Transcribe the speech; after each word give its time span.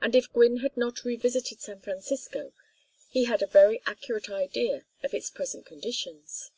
And 0.00 0.16
if 0.16 0.28
Gwynne 0.32 0.62
had 0.62 0.76
not 0.76 1.04
revisited 1.04 1.60
San 1.60 1.78
Francisco 1.80 2.52
he 3.08 3.26
had 3.26 3.40
a 3.40 3.46
very 3.46 3.80
accurate 3.86 4.28
idea 4.28 4.84
of 5.04 5.14
its 5.14 5.30
present 5.30 5.64
conditions. 5.64 6.50